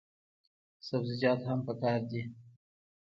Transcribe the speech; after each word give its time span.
سبزیجات 0.87 1.39
هم 1.49 1.59
پکار 1.67 1.99
دي. 2.09 2.21